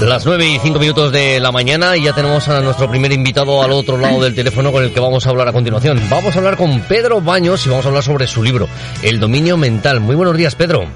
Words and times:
Las 0.00 0.24
nueve 0.24 0.48
y 0.48 0.58
cinco 0.58 0.78
minutos 0.78 1.12
de 1.12 1.38
la 1.40 1.52
mañana 1.52 1.94
y 1.96 2.04
ya 2.04 2.14
tenemos 2.14 2.48
a 2.48 2.60
nuestro 2.62 2.88
primer 2.88 3.12
invitado 3.12 3.62
al 3.62 3.70
otro 3.70 3.98
lado 3.98 4.22
del 4.22 4.34
teléfono 4.34 4.72
con 4.72 4.82
el 4.82 4.92
que 4.92 4.98
vamos 4.98 5.26
a 5.26 5.30
hablar 5.30 5.48
a 5.48 5.52
continuación. 5.52 6.00
Vamos 6.08 6.34
a 6.34 6.38
hablar 6.38 6.56
con 6.56 6.80
Pedro 6.80 7.20
Baños 7.20 7.66
y 7.66 7.68
vamos 7.68 7.84
a 7.84 7.88
hablar 7.88 8.02
sobre 8.02 8.26
su 8.26 8.42
libro, 8.42 8.66
El 9.02 9.20
dominio 9.20 9.58
mental. 9.58 10.00
Muy 10.00 10.16
buenos 10.16 10.36
días, 10.36 10.54
Pedro. 10.54 10.86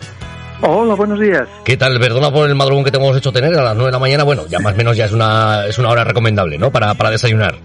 Hola, 0.60 0.94
buenos 0.94 1.20
días. 1.20 1.48
¿Qué 1.64 1.76
tal? 1.76 1.98
Perdona 1.98 2.30
por 2.30 2.48
el 2.48 2.54
madrugón 2.54 2.84
que 2.84 2.90
te 2.90 2.96
hemos 2.96 3.16
hecho 3.16 3.32
tener 3.32 3.52
a 3.58 3.62
las 3.62 3.74
nueve 3.74 3.88
de 3.88 3.92
la 3.92 3.98
mañana. 3.98 4.24
Bueno, 4.24 4.46
ya 4.48 4.58
más 4.60 4.74
o 4.74 4.76
menos 4.76 4.96
ya 4.96 5.06
es 5.06 5.12
una, 5.12 5.66
es 5.66 5.78
una 5.78 5.90
hora 5.90 6.04
recomendable, 6.04 6.58
¿no? 6.58 6.70
Para, 6.70 6.94
para 6.94 7.10
desayunar. 7.10 7.56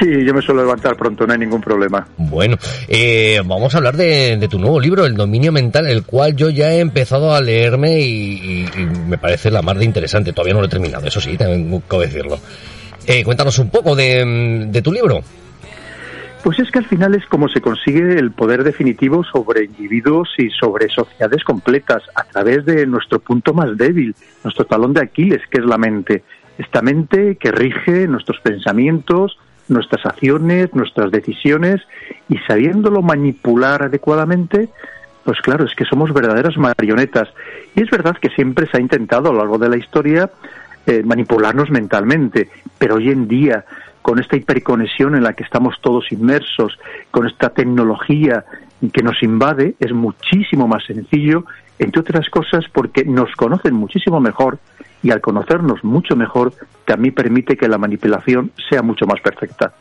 Sí, 0.00 0.24
yo 0.24 0.34
me 0.34 0.42
suelo 0.42 0.62
levantar 0.62 0.96
pronto, 0.96 1.26
no 1.26 1.32
hay 1.32 1.38
ningún 1.38 1.60
problema. 1.60 2.06
Bueno, 2.16 2.56
eh, 2.88 3.40
vamos 3.44 3.74
a 3.74 3.78
hablar 3.78 3.96
de, 3.96 4.46
tu 4.50 4.58
nuevo 4.58 4.80
libro, 4.80 5.04
El 5.04 5.14
dominio 5.14 5.52
mental, 5.52 5.86
el 5.86 6.04
cual 6.04 6.34
yo 6.34 6.50
ya 6.50 6.72
he 6.72 6.80
empezado 6.80 7.34
a 7.34 7.40
leerme 7.40 8.00
y, 8.00 8.66
me 9.06 9.18
parece 9.18 9.50
la 9.50 9.62
más 9.62 9.78
de 9.78 9.84
interesante. 9.84 10.32
Todavía 10.32 10.54
no 10.54 10.60
lo 10.60 10.66
he 10.66 10.70
terminado, 10.70 11.06
eso 11.06 11.20
sí, 11.20 11.36
tengo 11.36 11.82
que 11.88 11.98
decirlo. 11.98 12.38
Eh, 13.06 13.24
cuéntanos 13.24 13.58
un 13.58 13.70
poco 13.70 13.94
de, 13.94 14.66
de 14.68 14.82
tu 14.82 14.92
libro. 14.92 15.22
Pues 16.42 16.60
es 16.60 16.70
que 16.70 16.78
al 16.78 16.86
final 16.86 17.14
es 17.14 17.26
como 17.26 17.48
se 17.48 17.60
consigue 17.60 18.18
el 18.18 18.30
poder 18.30 18.62
definitivo 18.62 19.24
sobre 19.24 19.64
individuos 19.64 20.30
y 20.38 20.50
sobre 20.50 20.88
sociedades 20.88 21.42
completas 21.42 22.02
a 22.14 22.24
través 22.24 22.64
de 22.64 22.86
nuestro 22.86 23.18
punto 23.18 23.52
más 23.52 23.76
débil, 23.76 24.14
nuestro 24.44 24.64
talón 24.64 24.94
de 24.94 25.02
Aquiles, 25.02 25.42
que 25.50 25.58
es 25.58 25.64
la 25.64 25.78
mente. 25.78 26.22
Esta 26.56 26.80
mente 26.80 27.36
que 27.36 27.50
rige 27.50 28.06
nuestros 28.06 28.40
pensamientos, 28.40 29.36
nuestras 29.68 30.06
acciones, 30.06 30.72
nuestras 30.74 31.10
decisiones 31.10 31.82
y 32.28 32.38
sabiéndolo 32.46 33.02
manipular 33.02 33.82
adecuadamente, 33.82 34.68
pues 35.24 35.40
claro, 35.40 35.64
es 35.64 35.74
que 35.74 35.84
somos 35.84 36.14
verdaderas 36.14 36.56
marionetas. 36.56 37.28
Y 37.74 37.82
es 37.82 37.90
verdad 37.90 38.16
que 38.16 38.30
siempre 38.30 38.66
se 38.66 38.78
ha 38.78 38.80
intentado 38.80 39.28
a 39.28 39.32
lo 39.32 39.38
largo 39.40 39.58
de 39.58 39.68
la 39.68 39.76
historia 39.76 40.30
eh, 40.86 41.02
manipularnos 41.04 41.70
mentalmente, 41.70 42.48
pero 42.78 42.96
hoy 42.96 43.10
en 43.10 43.28
día 43.28 43.64
con 44.02 44.18
esta 44.18 44.36
hiperconexión 44.36 45.14
en 45.16 45.22
la 45.22 45.34
que 45.34 45.44
estamos 45.44 45.74
todos 45.82 46.10
inmersos, 46.12 46.78
con 47.10 47.26
esta 47.26 47.50
tecnología 47.50 48.44
que 48.92 49.02
nos 49.02 49.22
invade, 49.22 49.74
es 49.80 49.92
muchísimo 49.92 50.66
más 50.66 50.84
sencillo, 50.86 51.44
entre 51.78 52.00
otras 52.00 52.28
cosas 52.30 52.64
porque 52.72 53.04
nos 53.04 53.30
conocen 53.36 53.74
muchísimo 53.74 54.20
mejor 54.20 54.58
y 55.02 55.10
al 55.10 55.20
conocernos 55.20 55.84
mucho 55.84 56.16
mejor 56.16 56.52
también 56.84 57.14
permite 57.14 57.56
que 57.56 57.68
la 57.68 57.78
manipulación 57.78 58.50
sea 58.68 58.82
mucho 58.82 59.06
más 59.06 59.20
perfecta. 59.20 59.74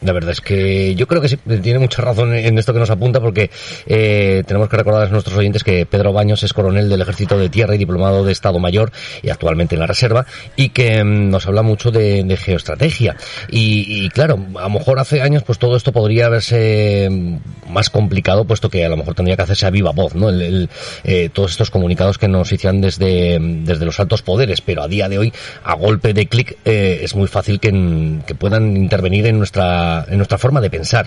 La 0.00 0.12
verdad 0.12 0.32
es 0.32 0.40
que 0.40 0.94
yo 0.94 1.06
creo 1.06 1.22
que 1.22 1.28
sí, 1.28 1.38
tiene 1.62 1.78
mucha 1.78 2.02
razón 2.02 2.34
en 2.34 2.58
esto 2.58 2.72
que 2.74 2.78
nos 2.78 2.90
apunta 2.90 3.20
porque 3.20 3.50
eh, 3.86 4.42
tenemos 4.46 4.68
que 4.68 4.76
recordar 4.76 5.06
a 5.06 5.08
nuestros 5.08 5.36
oyentes 5.36 5.64
que 5.64 5.86
Pedro 5.86 6.12
Baños 6.12 6.42
es 6.42 6.52
coronel 6.52 6.90
del 6.90 7.00
Ejército 7.00 7.38
de 7.38 7.48
Tierra 7.48 7.74
y 7.74 7.78
diplomado 7.78 8.24
de 8.24 8.32
Estado 8.32 8.58
Mayor 8.58 8.92
y 9.22 9.30
actualmente 9.30 9.76
en 9.76 9.80
la 9.80 9.86
Reserva 9.86 10.26
y 10.56 10.70
que 10.70 11.02
mm, 11.02 11.30
nos 11.30 11.46
habla 11.46 11.62
mucho 11.62 11.90
de, 11.90 12.36
geoestrategia. 12.36 13.16
Y, 13.48 14.08
claro, 14.10 14.38
a 14.56 14.62
lo 14.62 14.70
mejor 14.70 14.98
hace 14.98 15.22
años 15.22 15.42
pues 15.44 15.58
todo 15.58 15.76
esto 15.76 15.92
podría 15.92 16.26
haberse 16.26 17.08
mm, 17.10 17.72
más 17.72 17.88
complicado 17.88 18.44
puesto 18.44 18.68
que 18.68 18.84
a 18.84 18.88
lo 18.88 18.96
mejor 18.96 19.14
tendría 19.14 19.36
que 19.36 19.42
hacerse 19.42 19.66
a 19.66 19.70
viva 19.70 19.92
voz, 19.92 20.14
¿no? 20.14 20.28
Eh, 20.30 21.30
todos 21.32 21.52
estos 21.52 21.70
comunicados 21.70 22.18
que 22.18 22.28
nos 22.28 22.52
hicieron 22.52 22.80
desde, 22.80 23.38
mm, 23.38 23.64
desde 23.64 23.86
los 23.86 23.98
altos 24.00 24.22
poderes, 24.22 24.60
pero 24.60 24.82
a 24.82 24.88
día 24.88 25.08
de 25.08 25.18
hoy 25.18 25.32
a 25.64 25.74
golpe 25.74 26.12
de 26.12 26.26
clic 26.26 26.58
eh, 26.64 27.00
es 27.02 27.14
muy 27.14 27.28
fácil 27.28 27.58
que, 27.58 28.18
que 28.26 28.34
puedan 28.34 28.76
intervenir 28.76 29.26
en 29.26 29.38
nuestra 29.38 29.83
en 30.08 30.16
nuestra 30.16 30.38
forma 30.38 30.60
de 30.60 30.70
pensar. 30.70 31.06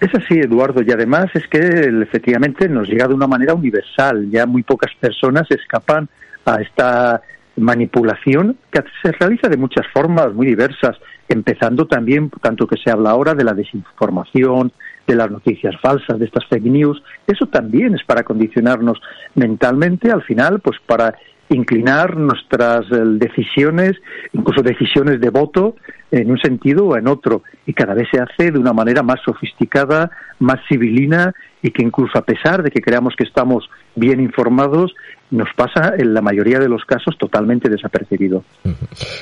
Es 0.00 0.14
así, 0.14 0.38
Eduardo, 0.38 0.82
y 0.82 0.90
además 0.90 1.26
es 1.34 1.46
que 1.46 1.58
efectivamente 2.02 2.68
nos 2.68 2.88
llega 2.88 3.08
de 3.08 3.14
una 3.14 3.26
manera 3.26 3.54
universal. 3.54 4.28
Ya 4.30 4.44
muy 4.46 4.62
pocas 4.62 4.90
personas 5.00 5.50
escapan 5.50 6.08
a 6.44 6.60
esta 6.60 7.22
manipulación 7.56 8.56
que 8.70 8.82
se 9.02 9.12
realiza 9.12 9.48
de 9.48 9.56
muchas 9.56 9.86
formas 9.92 10.34
muy 10.34 10.46
diversas, 10.46 10.96
empezando 11.28 11.86
también, 11.86 12.30
tanto 12.42 12.66
que 12.66 12.76
se 12.76 12.90
habla 12.90 13.10
ahora 13.10 13.34
de 13.34 13.44
la 13.44 13.54
desinformación, 13.54 14.72
de 15.06 15.14
las 15.14 15.30
noticias 15.30 15.74
falsas, 15.80 16.18
de 16.18 16.26
estas 16.26 16.46
fake 16.46 16.64
news. 16.64 17.02
Eso 17.26 17.46
también 17.46 17.94
es 17.94 18.02
para 18.04 18.24
condicionarnos 18.24 19.00
mentalmente, 19.34 20.10
al 20.10 20.22
final, 20.22 20.60
pues 20.60 20.78
para 20.84 21.14
inclinar 21.50 22.16
nuestras 22.16 22.80
eh, 22.90 23.00
decisiones, 23.04 23.92
incluso 24.32 24.62
decisiones 24.62 25.20
de 25.20 25.30
voto, 25.30 25.76
en 26.10 26.30
un 26.30 26.38
sentido 26.38 26.86
o 26.86 26.96
en 26.96 27.08
otro. 27.08 27.42
Y 27.66 27.72
cada 27.72 27.94
vez 27.94 28.08
se 28.10 28.20
hace 28.20 28.50
de 28.50 28.58
una 28.58 28.72
manera 28.72 29.02
más 29.02 29.20
sofisticada, 29.24 30.10
más 30.38 30.60
civilina 30.68 31.32
y 31.62 31.70
que 31.70 31.82
incluso 31.82 32.18
a 32.18 32.22
pesar 32.22 32.62
de 32.62 32.70
que 32.70 32.82
creamos 32.82 33.14
que 33.16 33.24
estamos 33.24 33.68
bien 33.96 34.20
informados, 34.20 34.94
nos 35.30 35.48
pasa 35.56 35.94
en 35.98 36.14
la 36.14 36.20
mayoría 36.20 36.58
de 36.58 36.68
los 36.68 36.84
casos 36.84 37.16
totalmente 37.18 37.68
desapercibido. 37.68 38.44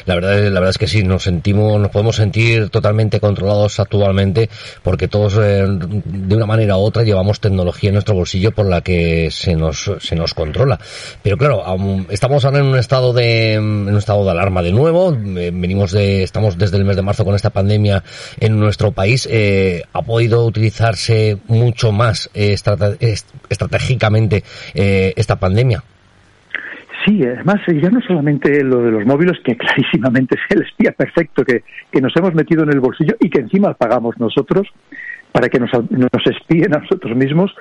La 0.04 0.14
verdad, 0.14 0.42
la 0.42 0.60
verdad 0.60 0.70
es 0.70 0.78
que 0.78 0.86
sí, 0.86 1.02
nos 1.02 1.22
sentimos, 1.22 1.80
nos 1.80 1.90
podemos 1.90 2.16
sentir 2.16 2.68
totalmente 2.68 3.20
controlados 3.20 3.80
actualmente 3.80 4.50
porque 4.82 5.08
todos 5.08 5.38
eh, 5.38 5.64
de 5.66 6.36
una 6.36 6.46
manera 6.46 6.76
u 6.76 6.80
otra 6.80 7.04
llevamos 7.04 7.40
tecnología 7.40 7.90
en 7.90 7.94
nuestro 7.94 8.14
bolsillo 8.14 8.52
por 8.52 8.66
la 8.66 8.80
que 8.80 9.30
se 9.30 9.54
nos, 9.54 9.90
se 10.00 10.14
nos 10.16 10.34
controla. 10.34 10.78
Pero 11.22 11.36
claro, 11.36 11.62
estamos 12.10 12.44
ahora 12.44 12.58
en 12.58 12.66
un 12.66 12.78
estado 12.78 13.12
de, 13.12 13.54
en 13.54 13.88
un 13.88 13.96
estado 13.96 14.24
de 14.24 14.30
alarma 14.32 14.62
de 14.62 14.72
nuevo, 14.72 15.14
eh, 15.14 15.50
venimos 15.54 15.92
de, 15.92 16.24
estamos 16.24 16.58
desde 16.58 16.81
mes 16.84 16.96
de 16.96 17.02
marzo 17.02 17.24
con 17.24 17.34
esta 17.34 17.50
pandemia 17.50 18.02
en 18.40 18.58
nuestro 18.58 18.92
país, 18.92 19.28
eh, 19.30 19.82
ha 19.92 20.02
podido 20.02 20.46
utilizarse 20.46 21.38
mucho 21.48 21.92
más 21.92 22.30
estratégicamente 22.34 24.42
esta 24.74 25.36
pandemia. 25.36 25.82
Sí, 27.04 27.20
además 27.24 27.60
ya 27.66 27.90
no 27.90 28.00
solamente 28.00 28.62
lo 28.62 28.82
de 28.82 28.92
los 28.92 29.04
móviles, 29.04 29.38
que 29.44 29.56
clarísimamente 29.56 30.36
es 30.36 30.56
el 30.56 30.62
espía 30.62 30.92
perfecto 30.92 31.44
que, 31.44 31.62
nos 32.00 32.14
hemos 32.16 32.34
metido 32.34 32.62
en 32.62 32.70
el 32.70 32.80
bolsillo 32.80 33.16
y 33.20 33.28
que 33.28 33.40
encima 33.40 33.74
pagamos 33.74 34.18
nosotros 34.18 34.68
para 35.32 35.48
que 35.48 35.58
nos, 35.58 35.70
nos 35.90 36.26
espíen 36.26 36.74
a 36.74 36.78
nosotros 36.78 37.16
mismos, 37.16 37.54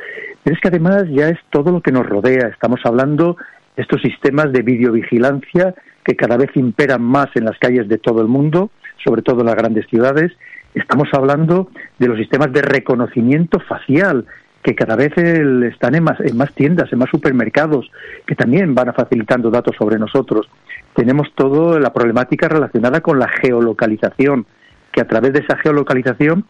pero 0.43 0.55
es 0.55 0.61
que 0.61 0.67
además 0.67 1.05
ya 1.09 1.29
es 1.29 1.39
todo 1.49 1.71
lo 1.71 1.81
que 1.81 1.91
nos 1.91 2.05
rodea. 2.05 2.49
Estamos 2.49 2.81
hablando 2.83 3.37
de 3.75 3.83
estos 3.83 4.01
sistemas 4.01 4.51
de 4.51 4.61
videovigilancia 4.61 5.73
que 6.03 6.15
cada 6.15 6.37
vez 6.37 6.49
imperan 6.55 7.01
más 7.01 7.27
en 7.35 7.45
las 7.45 7.57
calles 7.59 7.87
de 7.87 7.97
todo 7.97 8.21
el 8.21 8.27
mundo, 8.27 8.71
sobre 9.03 9.21
todo 9.21 9.41
en 9.41 9.47
las 9.47 9.55
grandes 9.55 9.87
ciudades. 9.87 10.31
Estamos 10.73 11.09
hablando 11.13 11.69
de 11.99 12.07
los 12.07 12.17
sistemas 12.17 12.51
de 12.53 12.61
reconocimiento 12.61 13.59
facial 13.59 14.25
que 14.63 14.75
cada 14.75 14.95
vez 14.95 15.17
están 15.17 15.95
en 15.95 16.03
más, 16.03 16.19
en 16.19 16.37
más 16.37 16.53
tiendas, 16.53 16.91
en 16.93 16.99
más 16.99 17.09
supermercados, 17.09 17.89
que 18.27 18.35
también 18.35 18.75
van 18.75 18.89
a 18.89 18.93
facilitando 18.93 19.49
datos 19.49 19.75
sobre 19.75 19.97
nosotros. 19.97 20.49
Tenemos 20.95 21.33
toda 21.33 21.79
la 21.79 21.91
problemática 21.91 22.47
relacionada 22.47 23.01
con 23.01 23.17
la 23.17 23.27
geolocalización, 23.27 24.45
que 24.91 25.01
a 25.01 25.07
través 25.07 25.33
de 25.33 25.39
esa 25.39 25.57
geolocalización 25.57 26.45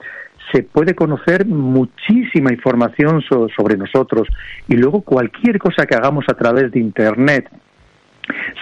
se 0.52 0.64
puede 0.64 0.96
conocer 0.96 1.46
muchísima 1.46 2.52
información 2.52 3.22
sobre 3.22 3.78
nosotros 3.78 4.28
y 4.68 4.76
luego 4.76 5.02
cualquier 5.02 5.60
cosa 5.60 5.86
que 5.86 5.96
hagamos 5.96 6.26
a 6.28 6.34
través 6.34 6.72
de 6.72 6.80
Internet 6.80 7.50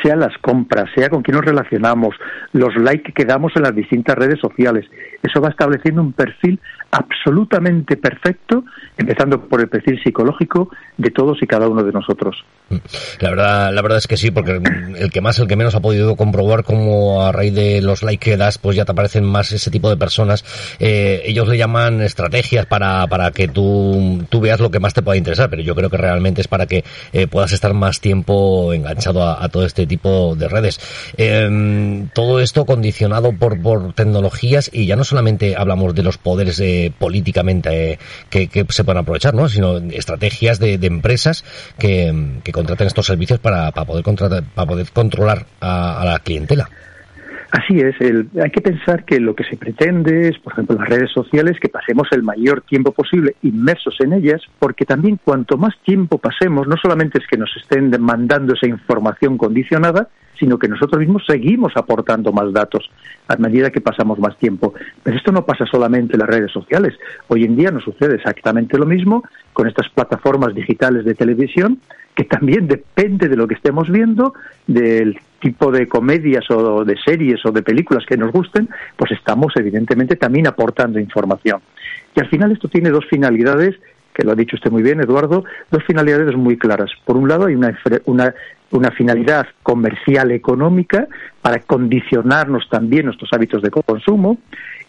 sea 0.01 0.15
las 0.15 0.37
compras, 0.39 0.89
sea 0.95 1.09
con 1.09 1.21
quién 1.21 1.35
nos 1.35 1.45
relacionamos, 1.45 2.15
los 2.53 2.75
likes 2.75 3.13
que 3.13 3.25
damos 3.25 3.53
en 3.55 3.63
las 3.63 3.75
distintas 3.75 4.15
redes 4.15 4.39
sociales. 4.39 4.85
Eso 5.21 5.41
va 5.41 5.49
estableciendo 5.49 6.01
un 6.01 6.13
perfil 6.13 6.59
absolutamente 6.91 7.97
perfecto, 7.97 8.63
empezando 8.97 9.41
por 9.47 9.61
el 9.61 9.67
perfil 9.67 10.01
psicológico 10.03 10.69
de 10.97 11.11
todos 11.11 11.41
y 11.41 11.47
cada 11.47 11.67
uno 11.67 11.83
de 11.83 11.91
nosotros. 11.91 12.43
La 13.19 13.29
verdad, 13.29 13.73
la 13.73 13.81
verdad 13.81 13.97
es 13.97 14.07
que 14.07 14.17
sí, 14.17 14.31
porque 14.31 14.61
el 14.97 15.11
que 15.11 15.21
más, 15.21 15.39
el 15.39 15.47
que 15.47 15.55
menos 15.55 15.75
ha 15.75 15.81
podido 15.81 16.15
comprobar 16.15 16.63
cómo 16.63 17.23
a 17.23 17.31
raíz 17.31 17.53
de 17.53 17.81
los 17.81 18.03
likes 18.03 18.31
que 18.31 18.37
das, 18.37 18.57
pues 18.57 18.75
ya 18.75 18.85
te 18.85 18.91
aparecen 18.91 19.23
más 19.23 19.51
ese 19.51 19.71
tipo 19.71 19.89
de 19.89 19.97
personas. 19.97 20.43
Eh, 20.79 21.21
ellos 21.25 21.47
le 21.47 21.57
llaman 21.57 22.01
estrategias 22.01 22.65
para, 22.65 23.05
para 23.07 23.31
que 23.31 23.47
tú, 23.47 24.25
tú 24.29 24.39
veas 24.39 24.59
lo 24.59 24.71
que 24.71 24.79
más 24.79 24.93
te 24.93 25.01
pueda 25.01 25.17
interesar, 25.17 25.49
pero 25.49 25.61
yo 25.61 25.75
creo 25.75 25.89
que 25.89 25.97
realmente 25.97 26.41
es 26.41 26.47
para 26.47 26.65
que 26.65 26.83
eh, 27.13 27.27
puedas 27.27 27.51
estar 27.51 27.73
más 27.73 28.01
tiempo 28.01 28.73
enganchado 28.73 29.23
a, 29.23 29.49
todo 29.49 29.65
este 29.65 29.78
tipo 29.87 30.35
de 30.35 30.47
redes. 30.47 30.79
Em, 31.17 32.07
todo 32.09 32.39
esto 32.39 32.65
condicionado 32.65 33.33
por, 33.33 33.61
por 33.61 33.93
tecnologías 33.93 34.69
y 34.73 34.85
ya 34.85 34.95
no 34.95 35.03
solamente 35.03 35.55
hablamos 35.55 35.95
de 35.95 36.03
los 36.03 36.17
poderes 36.17 36.59
eh, 36.59 36.91
políticamente 36.97 37.99
que, 38.29 38.47
que, 38.47 38.65
se 38.69 38.83
pueden 38.83 38.99
aprovechar, 38.99 39.33
¿no? 39.33 39.49
sino 39.49 39.77
estrategias 39.77 40.59
de, 40.59 40.77
de 40.77 40.87
empresas 40.87 41.43
que, 41.77 42.39
que 42.43 42.51
contraten 42.51 42.87
estos 42.87 43.05
servicios 43.05 43.39
para, 43.39 43.71
para 43.71 43.85
poder 43.85 44.03
contratar, 44.03 44.43
para 44.43 44.67
poder 44.67 44.91
controlar 44.91 45.45
a, 45.61 46.03
la 46.05 46.19
clientela. 46.19 46.69
Así 47.51 47.79
es, 47.79 47.95
hay 47.99 48.51
que 48.51 48.61
pensar 48.61 49.05
que 49.05 49.19
lo 49.19 49.33
que 49.33 49.43
se 49.43 49.57
pretende 49.57 50.29
es, 50.29 50.37
por 50.37 50.53
ejemplo, 50.53 50.77
las 50.77 50.87
redes 50.87 51.11
sociales, 51.11 51.57
que 51.59 51.67
pasemos 51.67 52.07
el 52.11 52.21
mayor 52.21 52.61
tiempo 52.61 52.91
posible 52.91 53.37
inmersos 53.41 53.95
en 54.01 54.13
ellas, 54.13 54.41
porque 54.59 54.85
también 54.85 55.19
cuanto 55.23 55.57
más 55.57 55.73
tiempo 55.83 56.19
pasemos, 56.19 56.67
no 56.67 56.75
solamente 56.79 57.17
es 57.17 57.25
que 57.25 57.37
nos 57.37 57.49
estén 57.57 57.89
mandando 57.99 58.53
esa 58.53 58.67
información 58.67 59.37
condicionada, 59.37 60.09
sino 60.39 60.57
que 60.57 60.67
nosotros 60.67 60.99
mismos 60.99 61.23
seguimos 61.27 61.73
aportando 61.75 62.31
más 62.31 62.51
datos 62.53 62.89
a 63.27 63.35
medida 63.35 63.69
que 63.69 63.81
pasamos 63.81 64.19
más 64.19 64.37
tiempo. 64.37 64.73
Pero 65.03 65.17
esto 65.17 65.31
no 65.31 65.45
pasa 65.45 65.65
solamente 65.65 66.13
en 66.13 66.19
las 66.19 66.29
redes 66.29 66.51
sociales. 66.51 66.97
Hoy 67.27 67.43
en 67.43 67.55
día 67.55 67.71
nos 67.71 67.83
sucede 67.83 68.15
exactamente 68.15 68.77
lo 68.77 68.85
mismo 68.85 69.23
con 69.53 69.67
estas 69.67 69.89
plataformas 69.89 70.55
digitales 70.55 71.05
de 71.05 71.15
televisión, 71.15 71.79
que 72.15 72.23
también 72.23 72.67
depende 72.67 73.27
de 73.27 73.35
lo 73.35 73.47
que 73.47 73.55
estemos 73.55 73.89
viendo, 73.89 74.33
del 74.67 75.19
tipo 75.39 75.71
de 75.71 75.87
comedias 75.87 76.49
o 76.51 76.83
de 76.83 76.97
series 76.97 77.45
o 77.45 77.51
de 77.51 77.61
películas 77.61 78.05
que 78.05 78.17
nos 78.17 78.31
gusten, 78.31 78.69
pues 78.97 79.11
estamos 79.11 79.53
evidentemente 79.55 80.15
también 80.15 80.47
aportando 80.47 80.99
información. 80.99 81.61
Y 82.15 82.19
al 82.19 82.27
final 82.27 82.51
esto 82.51 82.67
tiene 82.67 82.89
dos 82.89 83.05
finalidades, 83.09 83.75
que 84.13 84.23
lo 84.25 84.33
ha 84.33 84.35
dicho 84.35 84.55
usted 84.55 84.71
muy 84.71 84.83
bien, 84.83 84.99
Eduardo, 84.99 85.45
dos 85.71 85.83
finalidades 85.85 86.35
muy 86.35 86.57
claras. 86.57 86.91
Por 87.05 87.15
un 87.15 87.29
lado 87.29 87.45
hay 87.45 87.55
una, 87.55 87.77
una, 88.05 88.33
una 88.71 88.91
finalidad 88.91 89.47
comercial 89.63 90.31
económica 90.31 91.07
para 91.41 91.59
condicionarnos 91.59 92.69
también 92.69 93.05
nuestros 93.05 93.31
hábitos 93.33 93.61
de 93.61 93.71
consumo 93.71 94.37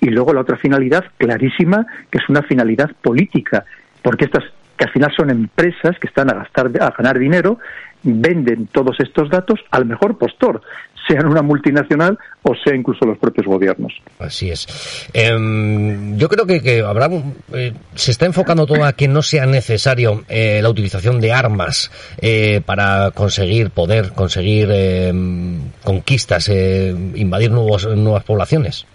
y 0.01 0.11
luego 0.11 0.33
la 0.33 0.41
otra 0.41 0.57
finalidad 0.57 1.05
clarísima 1.17 1.87
que 2.11 2.19
es 2.19 2.29
una 2.29 2.43
finalidad 2.43 2.91
política 3.03 3.65
porque 4.03 4.27
estas 4.27 4.45
que 4.77 4.85
al 4.85 4.93
final 4.93 5.13
son 5.15 5.29
empresas 5.29 5.99
que 5.99 6.07
están 6.07 6.31
a 6.31 6.35
gastar 6.35 6.71
a 6.81 6.91
ganar 6.91 7.19
dinero 7.19 7.59
venden 8.03 8.67
todos 8.69 8.99
estos 9.01 9.29
datos 9.29 9.61
al 9.71 9.85
mejor 9.85 10.17
postor, 10.17 10.63
sean 11.11 11.27
una 11.27 11.43
multinacional 11.43 12.17
o 12.43 12.55
sea 12.55 12.75
incluso 12.75 13.05
los 13.05 13.19
propios 13.19 13.47
gobiernos. 13.47 13.93
Así 14.19 14.51
es. 14.51 14.67
Em, 15.13 16.17
yo 16.17 16.29
creo 16.29 16.47
que, 16.47 16.83
habrá, 16.83 17.09
eh, 17.53 17.73
se 17.95 18.11
está 18.11 18.27
enfocando 18.27 18.67
todo 18.67 18.85
a 18.85 18.93
que 18.93 19.09
no 19.09 19.23
sea 19.23 19.47
necesario 19.47 20.25
eh, 20.29 20.61
la 20.63 20.71
utilización 20.71 21.21
de 21.21 21.33
armas 21.33 21.91
eh, 22.21 22.61
para 22.65 23.11
conseguir 23.13 23.71
poder, 23.71 24.13
conseguir 24.13 24.71
em, 24.71 25.59
conquistas, 25.83 26.49
invadir 26.49 27.51
nuevos, 27.51 27.87
nuevas 27.97 28.25
poblaciones. 28.25 28.87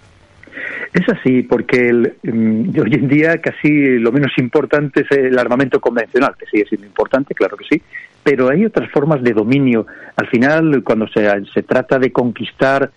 Es 0.96 1.10
así, 1.10 1.44
porque 1.44 1.92
mm, 1.92 2.80
hoy 2.80 2.94
en 2.94 3.10
día 3.10 3.42
casi 3.42 4.00
lo 4.00 4.14
menos 4.14 4.32
importante 4.38 5.02
es 5.02 5.18
el 5.18 5.38
armamento 5.38 5.82
convencional, 5.82 6.36
que 6.40 6.46
sigue 6.46 6.66
siendo 6.70 6.88
importante, 6.88 7.36
claro 7.36 7.58
que 7.58 7.66
sí, 7.70 7.82
pero 8.24 8.50
hay 8.50 8.64
otras 8.64 8.90
formas 8.92 9.22
de 9.22 9.34
dominio. 9.34 9.86
Al 10.16 10.30
final, 10.30 10.84
cuando 10.86 11.06
se, 11.10 11.28
se 11.54 11.64
trata 11.64 12.00
de 12.00 12.14
conquistar 12.14 12.92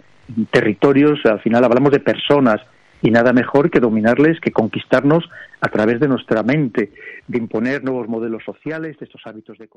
territorios, 0.52 1.18
al 1.24 1.40
final 1.40 1.64
hablamos 1.64 1.90
de 1.90 1.98
personas, 1.98 2.60
y 3.02 3.10
nada 3.10 3.32
mejor 3.32 3.68
que 3.68 3.80
dominarles, 3.80 4.38
que 4.40 4.52
conquistarnos 4.52 5.24
a 5.60 5.68
través 5.68 5.98
de 5.98 6.06
nuestra 6.06 6.44
mente, 6.44 6.92
de 7.26 7.38
imponer 7.38 7.82
nuevos 7.82 8.08
modelos 8.08 8.44
sociales, 8.44 8.96
de 8.96 9.06
estos 9.06 9.22
hábitos 9.24 9.58
de 9.58 9.68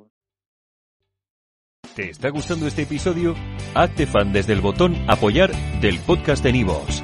¿Te 1.95 2.11
está 2.11 2.29
gustando 2.29 2.67
este 2.67 2.83
episodio? 2.83 3.33
Hazte 3.73 4.05
fan 4.05 4.31
desde 4.31 4.53
el 4.53 4.61
botón 4.61 4.95
apoyar 5.07 5.51
del 5.81 5.97
podcast 6.05 6.43
de 6.43 6.51
Nivos. 6.53 7.03